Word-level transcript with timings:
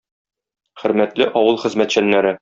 Хөрмәтле 0.83 1.27
авыл 1.41 1.59
хезмәтчәннәре! 1.65 2.33